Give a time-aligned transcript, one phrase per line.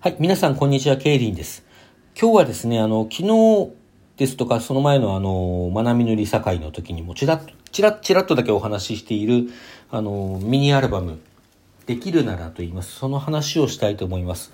[0.00, 1.64] はい、皆さんこんにちは、ケイリンです。
[2.16, 3.72] 今日はですね、あの、昨日
[4.16, 9.50] ですとか、その前のあの、学びのりさ会の時にもちらっと、ちらっちらっとだけお話ししている、
[9.90, 11.18] あの、ミニアルバム、
[11.86, 12.92] できるならと言います。
[12.92, 14.52] その話をしたいと思います。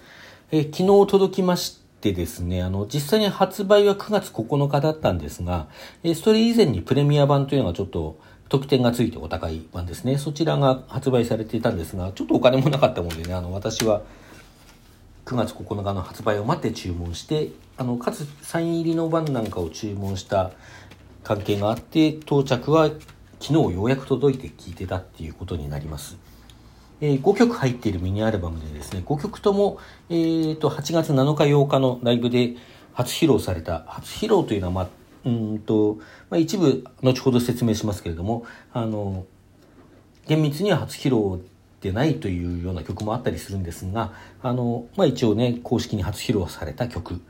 [0.51, 5.69] え昨日届きましてですね、あの、実際に発売は9月9日だったんですが、
[6.05, 8.17] えそれ以前にプレミア版というのがちょっと、
[8.49, 10.17] 特典がついてお高い版ですね。
[10.17, 14.03] そちらが発売されていたんですが、ちょっとお金もなかったもんでね、あの、私は、
[15.27, 20.53] 9月9日の発売を待って注文してあのかつサイン入りの版なんかを注文した
[21.23, 22.91] 関係があって到着は
[23.41, 26.17] 昨日ようやく届いて聞いてたっていうことになります、
[27.01, 29.79] えー5曲入っているミニアルバムでですね5曲とも、
[30.11, 32.55] えー、と8月7日8日のライブで
[32.93, 34.89] 初披露された初披露というのは、まあ
[35.25, 35.97] うんと
[36.31, 39.27] まあ、一部後ほど説明しますけれどもあの
[40.27, 41.43] 厳密には初披露
[41.85, 47.21] でないというような曲もあったりするんですがあの、まあ、一応ね公式に初披露された曲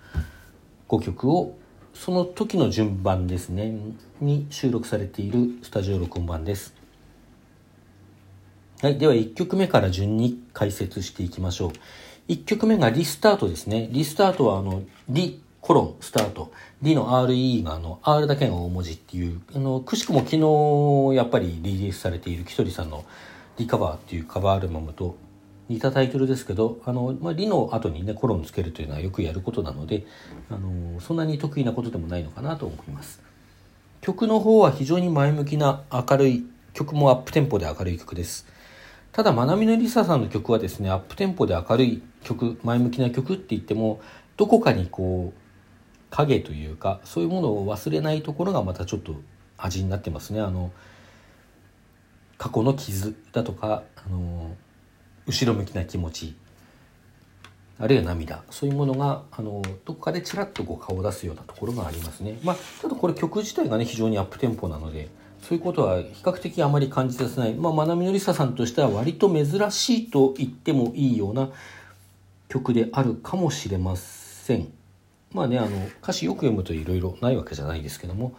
[0.89, 1.59] 5曲を
[1.93, 3.77] その時の順番ですね
[4.21, 6.75] に収録されているスタジオ録音版です。
[8.81, 11.73] はい、では1曲目から順に解説していきましょう。
[12.29, 13.89] 1曲目がリスタートですね。
[13.93, 16.53] リスタートはあのリコロンスタート。
[16.83, 23.05] リの RE があの R だけが大文字っていう、あの、くしくも昨日やっぱりリリースされているキトリさんの
[23.59, 25.17] リカバーっていうカバーアルバムと
[25.69, 30.05] 似たタイトルですけど、あの、まあ、リの後にね、コロンつけるというのはよくやることなので、
[30.51, 33.23] あの、そんなに得意なことでもないのかなと思います。
[34.05, 38.47] 曲の方は非常に前向きな明るい曲もアップテンポで明るい曲です
[39.13, 44.03] ただまなみのりささんの曲はですねアップテンポで明るい曲前向きな曲って言っても
[44.37, 45.41] どこかにこう
[46.11, 49.15] 影というかそういうものを忘れないところがまたちょっと
[49.57, 50.71] 味になってますねあの
[52.39, 54.57] 過去の傷だとかあの
[55.27, 56.37] 後ろ向きな気持ち
[57.79, 62.39] あるいは涙そういうものがあのどこかでちらっとこう顔を出すようなところがありますね。
[62.45, 65.09] まあ、ただこれ曲自体がね非常にアップテンポなので
[65.43, 71.51] そういうことは比較的あまり感じさせない、まあ、まなみのりささんとしては割と珍しいと言ってもいいような
[72.49, 74.73] 曲であるかもしれません。
[75.33, 78.35] まあねあの歌詞よく読むといろいろないわけじゃないですけども、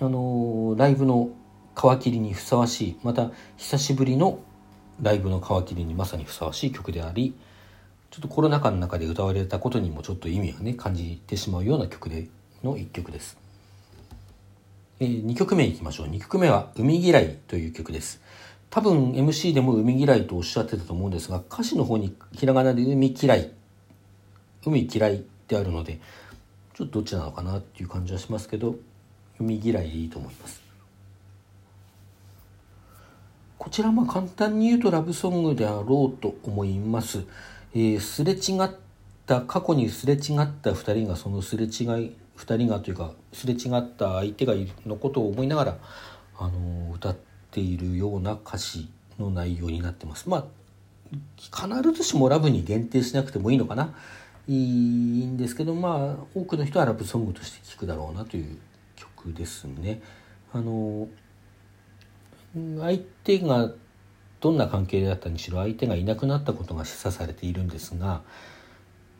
[0.00, 1.30] あのライブの
[1.76, 4.40] 皮切りにふさわしいまた久しぶりの
[5.02, 7.34] ライブの皮切りにまさにふさわしい曲であり
[8.10, 12.28] ちょっとコロナ禍の中で歌われたことにもちょっと意味がね感じてしまうような曲で
[12.64, 13.38] の一曲です、
[15.00, 16.06] えー、2曲目いきましょう。
[16.08, 18.20] 2曲目は「海嫌い」という曲です。
[18.70, 23.50] 多分 MC でも海嫌いとおっしゃってたと思うんですが歌詞の方にひらがなで海嫌い
[24.64, 26.00] 海嫌いであるので
[26.74, 28.76] ちょっとどっちなのかなっていう感じはしますけど
[29.40, 30.60] 海嫌いでいいと思います
[33.60, 37.24] こちらま簡単に言うとラブソングであろうと思います。
[37.74, 38.70] えーすれ違っ
[39.26, 40.20] た過去にすれ違っ
[40.62, 41.70] た2人がそのすれ違い
[42.38, 45.78] 2人がというかすれ違った相手がいるのことを思いながら、
[46.38, 47.16] あのー歌っ
[47.50, 50.30] ているような歌詞の内容になってます。
[50.30, 50.44] まあ
[51.38, 53.92] 必ずしもラブに限定しなくてもいいのかな
[54.48, 58.56] いいんですけどまあ多くの人はラブソングとして聴くだろうなという
[59.28, 60.02] ですね。
[60.52, 61.08] あの
[62.80, 63.72] 相手が
[64.40, 68.22] どんな関係だったにしろ相手がいなくなったことが示唆されているんですが、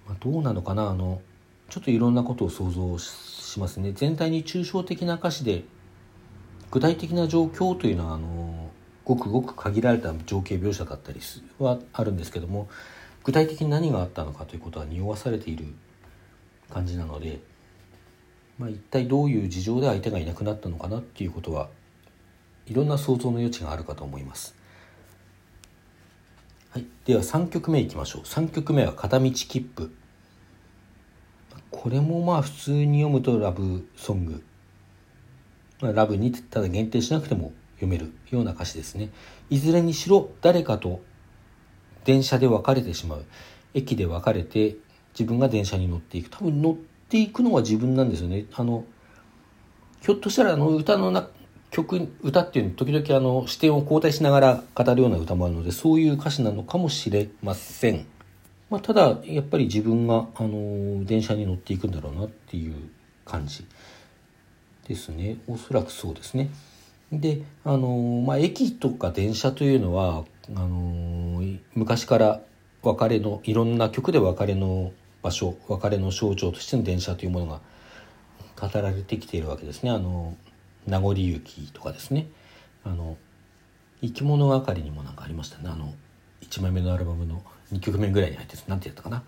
[0.07, 1.21] まあ、どうなのかなあの
[1.69, 5.63] ちょっといろんなことを想像しますね全体に抽象的な歌詞で
[6.73, 8.71] 具体的な状況というのはあの
[9.05, 11.21] ごくごく限られた情景描写だったり
[11.59, 12.69] はあるんですけども
[13.23, 15.67] 具体的に何があったのかということは匂わされている
[16.71, 17.41] 感じなので、
[18.61, 21.71] まあ、一体どういう事情で相手がいなくなったのかなっていうことは
[22.67, 24.55] いろんな想像の余地があるかと思います。
[26.69, 28.23] はい、では3曲目いきましょう。
[28.23, 29.91] 3曲目は「片道切符」
[31.73, 34.43] これもまあ普通に読むとラブソング、
[35.81, 39.09] まあ、ラブにただ限定しなくても読めるような歌詞ですね。
[39.49, 41.01] いずれにしろ誰かと
[42.05, 43.25] 電車で別れてしまう。
[43.73, 44.77] 駅で別れて
[45.19, 46.29] 自分が電車に乗っていく。
[46.29, 48.47] 多分乗ってていくのは自分なんですよね。
[48.55, 48.85] あの
[50.01, 51.29] ひょっとしたらあの歌のな
[51.71, 58.07] 曲歌っていうの時々あの視点を交代しながら語るような歌もあるのでそういう歌詞なのかもしれません、
[58.71, 62.75] まあ、ただやっぱり自分があの電車に乗っていくんだろうなっていう
[63.25, 63.67] 感じ
[64.89, 65.37] ですね。
[65.47, 66.51] おそらくそうですね。
[67.13, 70.25] であの、まあ、駅とか電車というのは
[70.57, 71.43] あの
[71.75, 72.41] 昔から
[72.83, 77.61] 別れのいろんな曲で別れの場所別れの象徴としての電車というものが
[78.61, 79.91] 語られてきているわけですね。
[79.91, 80.37] あの
[80.87, 82.29] 名残雪とかですね。
[82.85, 83.17] あの
[84.03, 85.69] 生き物係にもなんかありましたね。
[85.69, 85.95] あの
[86.43, 89.23] 1枚目のアルバムの2曲目ぐらいに入ってる何て言ったかな。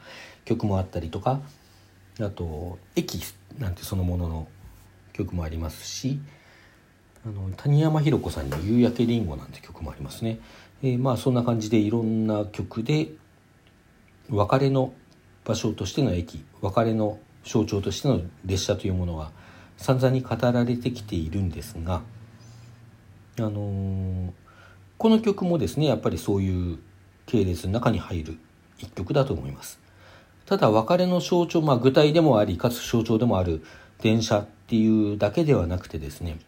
[0.45, 1.41] 曲もあったりとか。
[2.21, 3.21] あと「駅」
[3.59, 4.49] なんてそのものの
[5.15, 6.21] 曲もありますし。
[7.25, 10.41] あの谷山ひろ子さんに「夕焼けりんご」なんて曲もありますね、
[10.83, 13.11] えー、まあそんな感じでいろんな曲で
[14.29, 14.93] 別れの
[15.45, 19.31] 場所としての駅別れの象徴としての列車というものが
[19.77, 22.03] 散々に語られてきているんですが
[23.39, 24.31] あのー、
[24.99, 26.79] この曲もですねやっぱりそういう
[27.27, 28.39] 系列の中に入る
[28.79, 29.81] 一曲だと思います。
[30.45, 33.65] ただ別れの象徴、まあ、具体でもありかつ象徴でもある
[34.03, 36.39] 電車っていうだけではなくてですね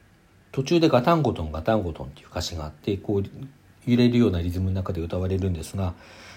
[0.52, 3.24] 途中でガタンゴトンガタンゴトンっていう歌詞があってこう
[3.86, 5.94] 揺れるようなリズムの中で歌われるんですが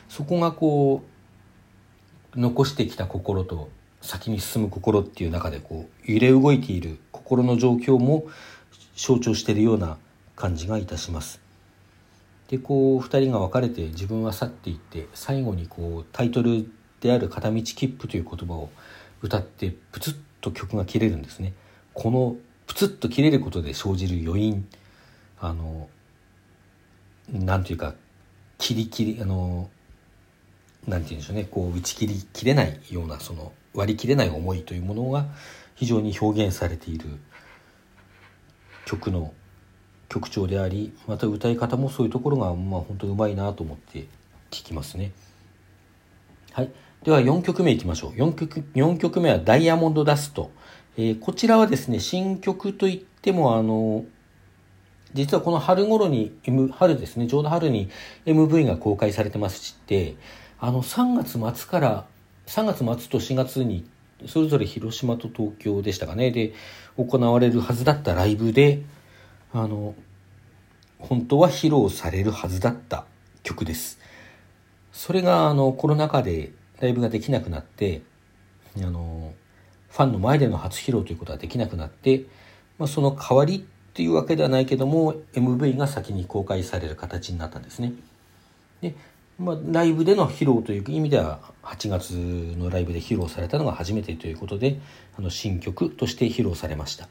[0.07, 1.17] そこがこう
[2.35, 3.69] 残してきた心と
[4.01, 8.25] 先に進む心っていう中でこう揺れ動いている心の状況も
[8.95, 9.97] 象徴しているような
[10.35, 11.39] 感じがいたします。
[12.47, 16.69] でこう2人が別れて自分は去っていって最後にこうタイトル
[17.01, 18.69] である「片道切符」という言葉を
[19.21, 21.53] 歌ってプツッと曲が切れるんですね。
[21.94, 22.35] この
[22.68, 24.68] プツッと切れることで生じる余韻
[25.39, 25.89] あの
[27.29, 27.95] なんていうか
[28.57, 29.69] 切り切りあの
[30.88, 31.48] なんて言うんでしょうね。
[31.50, 35.25] こう打ち切りきれないようなその割り切れない思いというものが
[35.75, 37.06] 非常に表現されている
[38.86, 39.34] 曲の
[40.10, 44.07] 曲調でありまた歌い方もそういうところがまあ本当うまいなと思って
[44.50, 45.12] 聞きますね。
[46.54, 46.72] はい、
[47.04, 48.12] では4曲目いきましょう。
[48.13, 50.51] 4曲 ,4 曲目は「ダイヤモンドダスト」
[50.98, 54.06] えー、こちらはですね新曲といってもあの
[55.13, 57.89] 実はこの春頃に、M、春ですねちょうど春に
[58.25, 60.16] MV が公開されてまして
[60.59, 62.06] あの3月末から
[62.48, 63.88] 3月末と4月に
[64.25, 66.31] それぞれ広島と東京でしたかね。
[66.31, 66.54] で
[66.98, 68.81] 行われるはずだったライブで
[69.54, 69.94] あの
[71.00, 73.06] 本当は披露されるはずだった
[73.44, 74.00] 曲です。
[74.92, 76.51] それがあのコロナ禍で
[76.81, 78.01] ライブができなくなって
[78.77, 79.33] あの
[79.89, 82.25] ファンの前での初披露ということはできなくなって、
[82.80, 83.62] まあ、その代わりっ
[83.94, 87.94] ていうわけではないけども MV が先に公開される形になったんですね。
[88.81, 88.95] で、
[89.39, 94.80] まあ、ライブでの披露という意味では8月のライブで披露されたのが初めてということで
[95.18, 97.07] あの新曲として披露されました。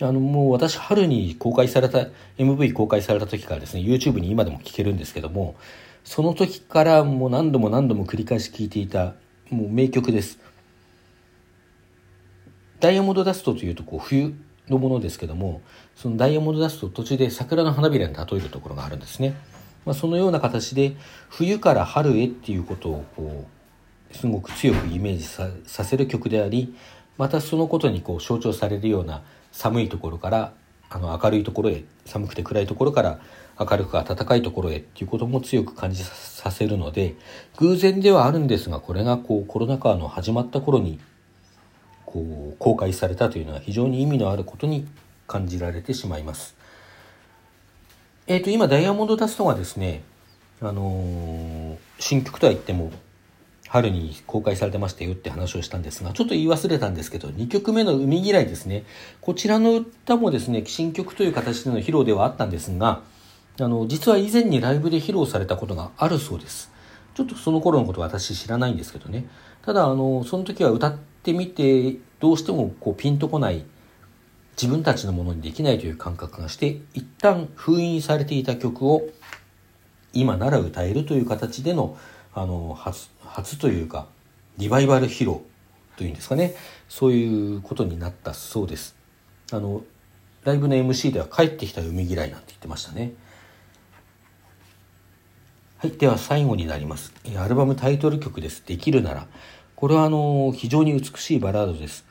[0.00, 5.54] あのもう私春に公開された MV 公開された時からですね YouTube に今でも聴けるんですけども
[6.02, 9.14] その時からもう何度も何度も繰り返し聴いていた
[9.50, 10.40] もう名曲です。
[12.80, 14.34] ダイヤモンドダストというとこう冬
[14.68, 15.62] のものですけども
[15.94, 19.34] そのダイヤモンドダスト途中で桜の花びらに例えるところがあるんですね、
[19.84, 20.96] まあ、そのような形で
[21.28, 23.46] 冬から春へっていうことをこ
[24.12, 25.24] うすごく強くイメージ
[25.66, 26.74] させる曲であり
[27.18, 29.22] またそのことにこう象徴されるような
[29.52, 30.52] 寒いところから
[30.90, 33.20] あの明るいところへ寒くて暗いところから
[33.58, 37.14] 明るく暖かいところへっていうことも強く感じさせるので
[37.58, 40.98] 偶然ではあるんですがこれがこうコロナ禍の始まった頃に
[42.04, 44.86] こう公開されたというのは非常に意味のあることに
[45.26, 46.56] 感じられてしまいます。
[48.26, 50.02] えっ、ー、と今ダイヤモンドダストがですね
[50.60, 52.90] あのー、新曲とは言っても
[53.74, 58.84] 春に公開されてましたよって話をしたんですが、ちょっと言い忘れたんですけど、2曲目の海嫌いですね。
[59.20, 63.02] こちらの歌もですね、新曲という形での披露ではあったんですが、
[63.58, 66.70] あの、実は以前にライブで披露されたことがあるそうです。
[67.16, 69.26] ちょっとその頃のことは私知らないんですけどね。
[69.62, 73.64] ただ、あの、その時は歌ってみて、どうしてもこうピンとこない、
[74.60, 79.02] 自分たちのものにできないという感覚がして、一旦封印されていた曲を
[80.12, 81.96] 今なら歌えるという形での
[82.34, 84.06] あの初初というか
[84.58, 85.40] リバイバル披露
[85.96, 86.54] というんですかね。
[86.88, 88.96] そういうことになったそうです。
[89.52, 89.82] あの
[90.44, 93.12] ライブの MC では帰ってきた海嫌いなんて言ってましたね。
[95.78, 97.12] はいでは最後になります。
[97.36, 99.26] アルバムタイトル曲です「できるなら」
[99.76, 102.04] これはあの非常に美しいバラードです。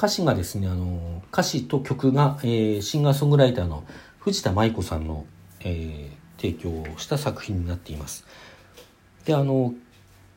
[0.00, 3.84] 歌詞がですねあの歌詞と曲が、えー、シンガーソングライターの
[4.18, 5.26] 藤田舞子さんの、
[5.60, 8.24] えー、提供をした作品になっています。
[9.26, 9.74] であの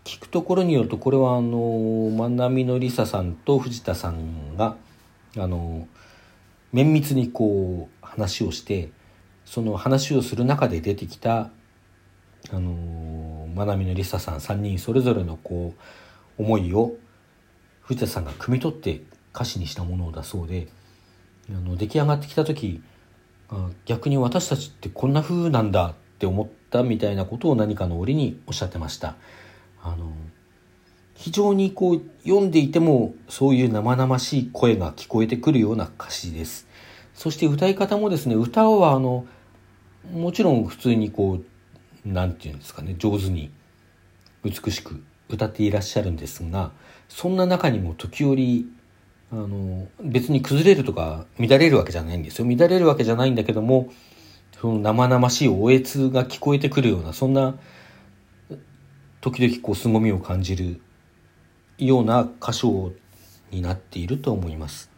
[0.03, 4.75] 聞くところによるとこれはあの万波のりささんと藤田さんが
[5.37, 5.87] あの
[6.73, 8.89] 綿密にこう話をして
[9.45, 11.51] その話をする中で出てきた
[12.51, 15.73] あのまなみのりささん3人それぞれのこ
[16.37, 16.95] う思いを
[17.83, 20.67] 藤田さんが汲み取って歌詞にしたものだそうで
[21.49, 22.81] あの出来上がってきた時
[23.85, 29.15] 逆に私たちってこんな風なんだって思ったみたいなことを何かの折におっしゃってました。
[29.83, 30.11] あの
[31.13, 36.67] 非常にこう読んでいてもそういう生々しい声が聞こえてくるような歌詞です。
[37.13, 39.27] そして歌い方もですね、歌はあの、
[40.11, 41.45] もちろん普通にこう、
[42.05, 43.51] 何て言うんですかね上手に
[44.43, 46.71] 美しく歌っていらっしゃるんですが
[47.07, 48.67] そんな中にも時折
[49.33, 53.91] あの別に崩れるとか乱れるわけじゃないんですよ乱れるわけじゃないんだけども
[54.61, 57.55] その生々しいおえつが聞こえてくるようなそんな
[59.21, 60.81] 時々こう凄みを感じる
[61.79, 62.91] ような歌唱
[63.49, 64.91] になっていると思います。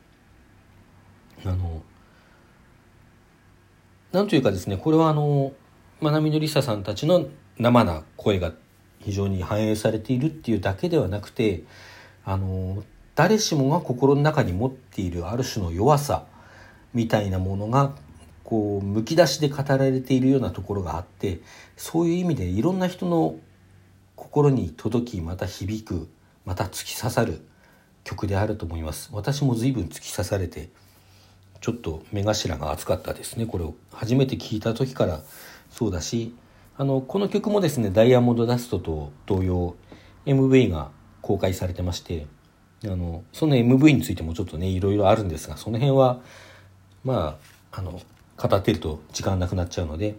[1.46, 1.82] あの
[4.12, 5.54] なんというかですねこれはあの
[6.01, 7.27] まなみのりささんたちの
[7.58, 8.51] 生な声が
[9.00, 11.63] 非常に反映されているっていうだけではなくて
[12.25, 12.84] あの
[13.15, 16.25] 誰しもが心の中に持っているある種の弱さ
[16.93, 17.95] みたいなものが
[18.43, 21.39] こうむき出しで語られているようなところがあって
[21.77, 23.36] そういう意味でいろんな人の
[24.15, 26.07] 心に届きまた響く
[26.45, 27.41] また突き刺さる
[28.03, 29.10] 曲であると思います。
[29.12, 30.69] 私も随分突き刺されて
[31.60, 33.48] ちょっと目頭が熱かったですね。
[33.48, 35.22] これを初めて聞いた時から
[35.72, 36.36] そうだし
[36.77, 39.75] あのこの曲もですね「ダイヤモンドダスト」と同様
[40.25, 40.91] MV が
[41.22, 42.27] 公開されてまして
[42.88, 46.20] あのその MV についてもちょっとねいろいろあるんですがその辺は
[47.04, 47.38] ま
[47.72, 48.01] ああの
[48.38, 50.15] 語ってると時間なくなっちゃうので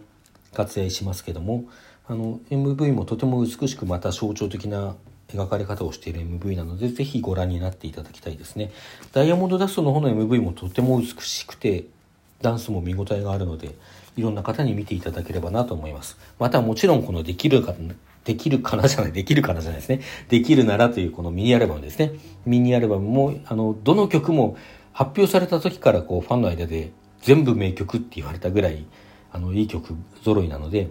[0.53, 1.65] 割愛しますけども
[2.07, 4.95] あの MV もとても美しくまた象徴的な
[5.27, 8.71] 描かれ方をしている MV なのでぜひご覧になっていただきたいですね。
[9.11, 11.85] ダイヤモンドダストの方の MV もとても美しくて
[12.41, 13.75] ダンスも見応えがあるので
[14.15, 16.17] いろんな方に見ていただければなと思います。
[16.39, 17.61] またもちろんこのできる
[18.27, 20.01] できるかなじゃない、できるかなじゃないですね。
[20.27, 22.11] できるならというこのミニアルバムですね。
[22.45, 24.57] ミニアルバムも、あの、どの曲も
[24.91, 26.91] 発表された時からこうファンの間で
[27.21, 28.85] 全部名曲って言われたぐらい、
[29.31, 30.89] あの、いい曲揃いなので、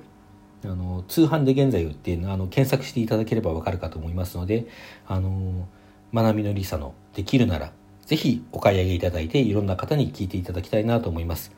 [0.64, 4.66] あの、通販で現在売っているのあの、検索していただければわかるかと思いますので、
[5.06, 5.68] あの、
[6.12, 7.70] まなみのりさのできるなら、
[8.06, 11.52] ぜひお買い上げいただいていろんな方に聞いていただきたいなと思います。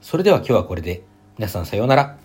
[0.00, 1.04] それでは今日はこれで、
[1.38, 2.21] 皆さんさようなら。